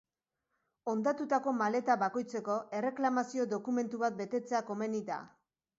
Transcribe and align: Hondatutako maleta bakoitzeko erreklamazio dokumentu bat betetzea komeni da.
Hondatutako 0.93 1.53
maleta 1.59 1.97
bakoitzeko 2.05 2.57
erreklamazio 2.81 3.47
dokumentu 3.55 4.05
bat 4.07 4.21
betetzea 4.25 4.67
komeni 4.73 5.07
da. 5.15 5.25